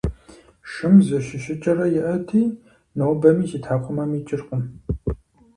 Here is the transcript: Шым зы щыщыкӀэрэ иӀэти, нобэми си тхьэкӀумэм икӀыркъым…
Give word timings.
Шым 0.71 0.95
зы 1.07 1.17
щыщыкӀэрэ 1.25 1.87
иӀэти, 1.99 2.41
нобэми 2.97 3.45
си 3.51 3.57
тхьэкӀумэм 3.63 4.11
икӀыркъым… 4.19 4.63